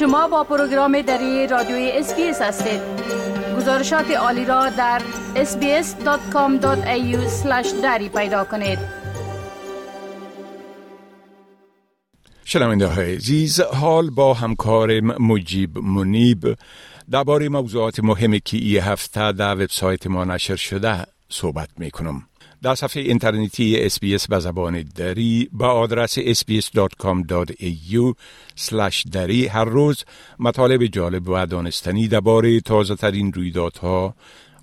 [0.00, 2.80] شما با پروگرام دری رادیوی SBS هستید.
[3.56, 5.02] گزارشات عالی را در
[5.34, 6.66] sbs.com.au
[7.82, 8.78] دری پیدا کنید.
[12.44, 16.56] شنونده های عزیز حال با همکار مجیب منیب.
[17.10, 22.29] درباره موضوعات مهمی که ای هفته در وبسایت ما نشر شده صحبت می کنم.
[22.62, 28.14] در صفحه اینترنتی SBS به زبان دری با آدرس sbs.com.au
[29.12, 30.04] دری هر روز
[30.38, 34.14] مطالب جالب و دانستنی درباره تازه ترین رویدادها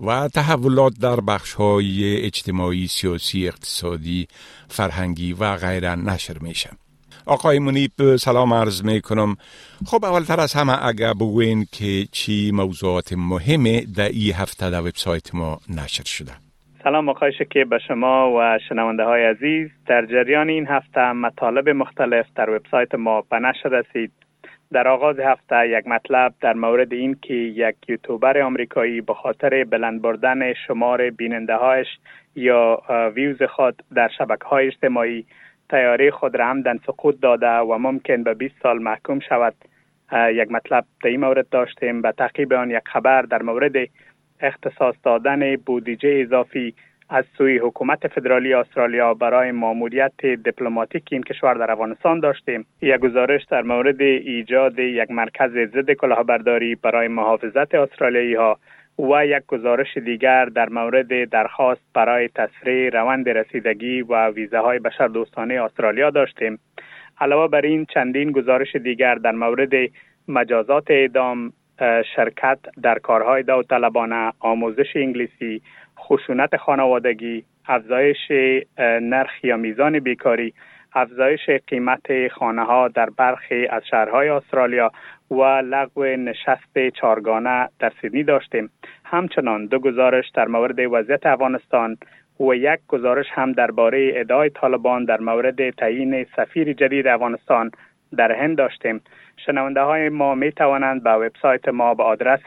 [0.00, 4.28] و تحولات در بخش های اجتماعی، سیاسی، اقتصادی،
[4.68, 6.70] فرهنگی و غیره نشر میشه.
[7.26, 9.36] آقای منیب سلام عرض می کنم
[9.86, 15.34] خب اولتر از همه اگر بگوین که چی موضوعات مهمه در این هفته در وبسایت
[15.34, 16.43] ما نشر شده
[16.84, 19.70] سلام آقای شکیب به شما و شنونده های عزیز.
[19.86, 24.12] در جریان این هفته مطالب مختلف در وبسایت ما به نشر رسید.
[24.72, 30.02] در آغاز هفته یک مطلب در مورد این که یک یوتیوبر آمریکایی به خاطر بلند
[30.02, 31.88] بردن شمار بیننده هایش
[32.34, 32.82] یا
[33.14, 35.26] views خود در شبکه های اجتماعی
[35.70, 39.54] تیاره خود را عمداً سقوط داده و ممکن به 20 سال محکوم شود.
[40.12, 42.02] یک مطلب در این مورد داشتیم.
[42.02, 43.76] به تعقیب آن یک خبر در مورد
[44.40, 46.74] اختصاص دادن بودجه اضافی
[47.08, 52.66] از سوی حکومت فدرالی استرالیا برای ماموریت دیپلماتیک این کشور در افغانستان داشتیم.
[52.82, 58.58] یک گزارش در مورد ایجاد یک مرکز ضد کلاهبرداری برای محافظت استرالیایی ها
[58.98, 65.62] و یک گزارش دیگر در مورد درخواست برای تسریع روند رسیدگی و ویزاهای بشر دوستانه
[65.62, 66.58] استرالیا داشتیم.
[67.20, 69.72] علاوه بر این چندین گزارش دیگر در مورد
[70.28, 71.52] مجازات اعدام
[72.16, 75.62] شرکت در کارهای داوطلبانه آموزش انگلیسی
[75.98, 78.30] خشونت خانوادگی افزایش
[78.78, 80.54] نرخ یا میزان بیکاری
[80.94, 84.92] افزایش قیمت خانه ها در برخی از شهرهای استرالیا
[85.30, 88.70] و لغو نشست چارگانه در سیدنی داشتیم.
[89.04, 91.96] همچنان دو گزارش در مورد وضعیت افغانستان
[92.40, 97.70] و یک گزارش هم درباره ادعای طالبان در مورد تعیین سفیر جدید افغانستان
[98.14, 99.00] در هند داشتیم.
[99.46, 102.40] شنونده های ما می توانند به وبسایت ما به آدرس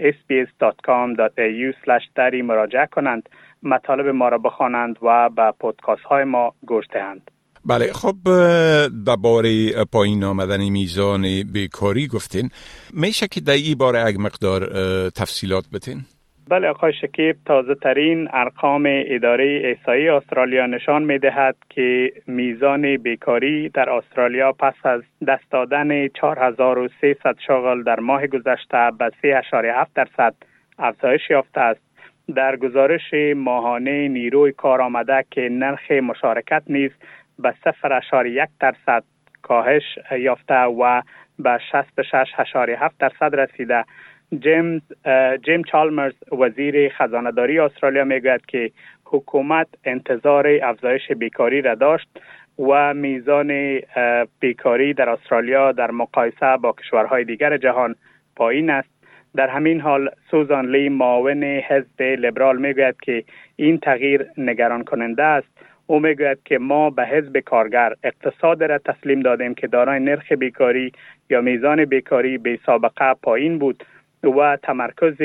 [0.00, 3.28] sbs.com.au دری مراجعه کنند.
[3.62, 7.30] مطالب ما را بخوانند و به پودکاست های ما گوش دهند.
[7.66, 8.14] بله خب
[9.06, 12.50] درباره پایین آمدن میزان بیکاری گفتین.
[12.92, 14.66] میشه که در این باره یک مقدار
[15.10, 16.04] تفصیلات بتین؟
[16.48, 23.68] بله آقای شکیب تازه ترین ارقام اداره احصایی استرالیا نشان می دهد که میزان بیکاری
[23.68, 30.34] در استرالیا پس از دست دادن 4300 شغل در ماه گذشته به 3.7 درصد
[30.78, 31.80] افزایش یافته است.
[32.34, 36.90] در گزارش ماهانه نیروی کار آمده که نرخ مشارکت نیز
[37.38, 39.04] به 0.1 درصد
[39.42, 39.82] کاهش
[40.18, 41.02] یافته و
[41.38, 43.84] به 66.7 درصد رسیده.
[44.40, 44.80] جیمز
[45.42, 48.70] جیم چالمرز وزیر خزانهداری استرالیا می‌گوید که
[49.04, 52.08] حکومت انتظار افزایش بیکاری را داشت
[52.58, 53.80] و میزان
[54.40, 57.94] بیکاری در استرالیا در مقایسه با کشورهای دیگر جهان
[58.36, 58.88] پایین است.
[59.36, 63.24] در همین حال سوزان لی معاون حزب لیبرال می‌گوید که
[63.56, 65.48] این تغییر نگران کننده است.
[65.86, 70.92] او می‌گوید که ما به حزب کارگر اقتصاد را تسلیم دادیم که دارای نرخ بیکاری
[71.30, 73.84] یا میزان بیکاری به سابقه پایین بود.
[74.26, 75.20] و تمرکز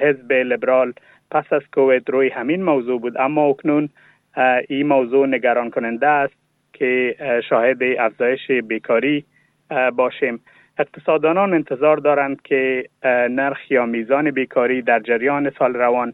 [0.00, 0.92] حزب لیبرال
[1.30, 3.18] پس از کووید روی همین موضوع بود.
[3.18, 3.88] اما اکنون
[4.68, 6.34] این موضوع نگران کننده است
[6.72, 7.16] که
[7.48, 9.24] شاهد افزایش بیکاری
[9.96, 10.40] باشیم.
[10.78, 12.84] اقتصاددانان انتظار دارند که
[13.30, 16.12] نرخ یا میزان بیکاری در جریان سال روان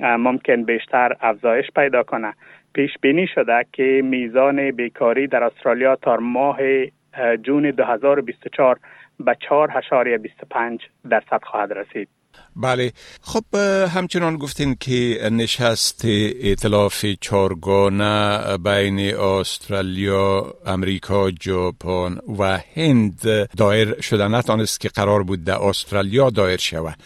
[0.00, 2.34] ممکن بیشتر افزایش پیدا کنه.
[2.74, 6.58] پیش بینی شده که میزان بیکاری در استرالیا تا ماه
[7.42, 8.78] جون 2024
[9.20, 12.08] به 4.25 درصد خواهد رسید.
[12.56, 12.92] بله.
[13.22, 13.56] خب
[13.96, 16.02] همچنان گفتین که نشست
[16.44, 23.20] اطلاف چارگانه بین استرالیا، امریکا، ژاپن و هند
[23.58, 24.28] دایر شده.
[24.28, 26.96] نتانست که قرار بود در استرالیا دایر شود.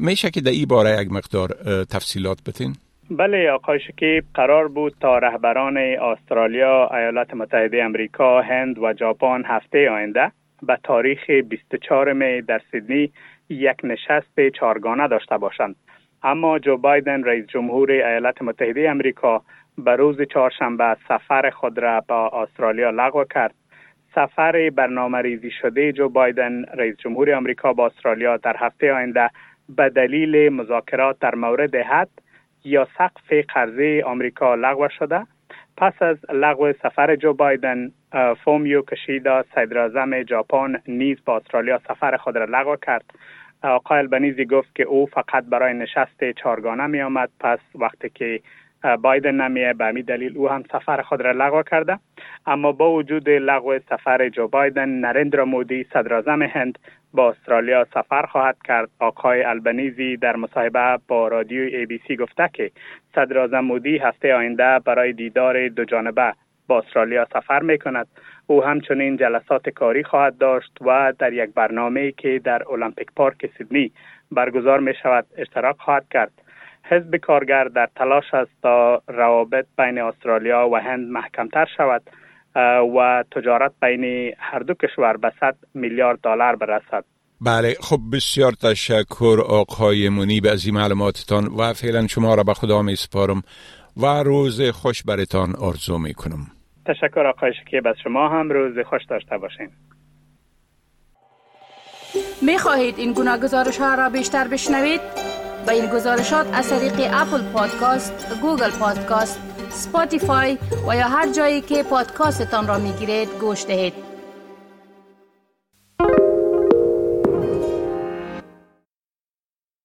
[0.00, 1.48] میشه که در این باره یک مقدار
[1.84, 2.76] تفصیلات بتین؟
[3.10, 9.90] بله آقای شکیب قرار بود تا رهبران استرالیا، ایالات متحده امریکا، هند و ژاپن هفته
[9.90, 10.32] آینده
[10.62, 13.12] به تاریخ 24 می در سیدنی
[13.48, 15.76] یک نشست چارگانه داشته باشند.
[16.22, 19.42] اما جو بایدن رئیس جمهور ایالات متحده امریکا
[19.78, 23.54] به روز چهارشنبه سفر خود را به استرالیا لغو کرد.
[24.14, 29.30] سفر برنامه ریزی شده جو بایدن رئیس جمهور امریکا با استرالیا در هفته آینده
[29.68, 32.10] به دلیل مذاکرات در مورد حد
[32.64, 35.26] یا سقف قرضه آمریکا لغو شده.
[35.76, 37.92] پس از لغو سفر جو بایدن
[38.44, 43.04] فومیو کشیدا صدر ژاپن نیز با استرالیا سفر خود را لغو کرد.
[43.62, 48.40] آقای البنیزی گفت که او فقط برای نشست چارگانه می آمد پس وقتی که
[49.02, 51.98] بایدن نمیه به همین دلیل او هم سفر خود را لغو کرده.
[52.46, 56.78] اما با وجود لغو سفر جو بایدن نریندرا مودی صدر هند
[57.14, 58.88] با استرالیا سفر خواهد کرد.
[58.98, 62.70] آقای البنیزی در مصاحبه با رادیو ای بی سی گفته که
[63.14, 66.32] صدر مودی هفته آینده برای دیدار دو جانبه
[66.78, 68.06] استرالیا سفر می کند
[68.46, 73.92] او همچنین جلسات کاری خواهد داشت و در یک برنامه که در المپیک پارک سیدنی
[74.30, 76.32] برگزار می شود اشتراک خواهد کرد.
[76.84, 82.02] حزب کارگر در تلاش است تا روابط بین استرالیا و هند محکمتر شود
[82.96, 87.04] و تجارت بین هر دو کشور به 100 میلیارد دلار برسد.
[87.40, 92.82] بله خب بسیار تشکر آقای منیب از این معلوماتتان و فعلا شما را به خدا
[92.82, 93.42] می سپارم
[93.96, 96.46] و روز خوش برتان آرزو می کنم.
[96.86, 99.70] تشکر آقای شکیب از شما هم روز خوش داشته باشین
[102.42, 105.00] می خواهید این گناه گزارش ها را بیشتر بشنوید؟
[105.66, 109.40] با این گزارشات از طریق اپل پادکاست، گوگل پادکاست،
[109.70, 110.58] سپاتیفای
[110.88, 114.11] و یا هر جایی که پادکاستتان را می گیرید گوش دهید.